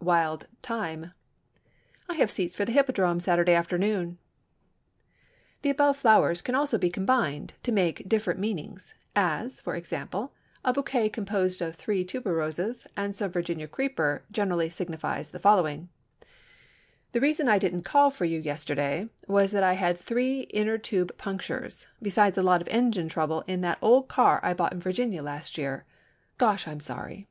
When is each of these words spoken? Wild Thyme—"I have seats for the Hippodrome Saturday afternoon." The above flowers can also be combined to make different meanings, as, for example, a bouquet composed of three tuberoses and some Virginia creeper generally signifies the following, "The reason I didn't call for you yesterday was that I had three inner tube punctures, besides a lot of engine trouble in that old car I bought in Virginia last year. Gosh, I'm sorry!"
Wild 0.00 0.48
Thyme—"I 0.64 2.14
have 2.14 2.28
seats 2.28 2.56
for 2.56 2.64
the 2.64 2.72
Hippodrome 2.72 3.20
Saturday 3.20 3.52
afternoon." 3.54 4.18
The 5.62 5.70
above 5.70 5.96
flowers 5.96 6.42
can 6.42 6.56
also 6.56 6.76
be 6.76 6.90
combined 6.90 7.54
to 7.62 7.70
make 7.70 8.08
different 8.08 8.40
meanings, 8.40 8.94
as, 9.14 9.60
for 9.60 9.76
example, 9.76 10.34
a 10.64 10.72
bouquet 10.72 11.08
composed 11.08 11.62
of 11.62 11.76
three 11.76 12.04
tuberoses 12.04 12.84
and 12.96 13.14
some 13.14 13.30
Virginia 13.30 13.68
creeper 13.68 14.24
generally 14.32 14.68
signifies 14.70 15.30
the 15.30 15.38
following, 15.38 15.88
"The 17.12 17.20
reason 17.20 17.48
I 17.48 17.60
didn't 17.60 17.82
call 17.84 18.10
for 18.10 18.24
you 18.24 18.40
yesterday 18.40 19.08
was 19.28 19.52
that 19.52 19.62
I 19.62 19.74
had 19.74 20.00
three 20.00 20.40
inner 20.52 20.78
tube 20.78 21.16
punctures, 21.16 21.86
besides 22.02 22.36
a 22.36 22.42
lot 22.42 22.60
of 22.60 22.66
engine 22.72 23.08
trouble 23.08 23.44
in 23.46 23.60
that 23.60 23.78
old 23.80 24.08
car 24.08 24.40
I 24.42 24.52
bought 24.52 24.72
in 24.72 24.80
Virginia 24.80 25.22
last 25.22 25.56
year. 25.56 25.84
Gosh, 26.38 26.66
I'm 26.66 26.80
sorry!" 26.80 27.28